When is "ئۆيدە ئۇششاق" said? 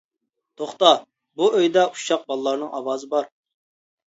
1.57-2.25